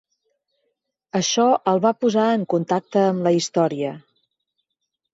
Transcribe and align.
Això 1.19 1.45
el 1.73 1.83
va 1.85 1.93
posar 2.07 2.25
en 2.41 2.49
contacte 2.57 3.07
amb 3.13 3.25
la 3.31 3.37
història. 3.41 3.97